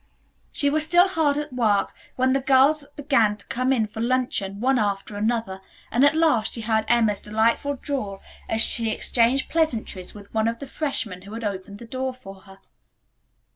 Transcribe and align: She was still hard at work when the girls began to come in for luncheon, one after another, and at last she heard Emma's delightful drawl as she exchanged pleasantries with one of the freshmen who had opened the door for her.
She 0.51 0.71
was 0.71 0.83
still 0.83 1.07
hard 1.07 1.37
at 1.37 1.53
work 1.53 1.93
when 2.15 2.33
the 2.33 2.39
girls 2.39 2.87
began 2.95 3.37
to 3.37 3.45
come 3.45 3.71
in 3.71 3.85
for 3.85 4.01
luncheon, 4.01 4.59
one 4.59 4.79
after 4.79 5.15
another, 5.15 5.61
and 5.91 6.03
at 6.03 6.15
last 6.15 6.53
she 6.53 6.61
heard 6.61 6.85
Emma's 6.87 7.21
delightful 7.21 7.75
drawl 7.75 8.19
as 8.49 8.61
she 8.61 8.89
exchanged 8.89 9.47
pleasantries 9.47 10.15
with 10.15 10.33
one 10.33 10.47
of 10.47 10.57
the 10.57 10.65
freshmen 10.65 11.21
who 11.21 11.33
had 11.35 11.43
opened 11.43 11.77
the 11.77 11.85
door 11.85 12.15
for 12.15 12.33
her. 12.41 12.57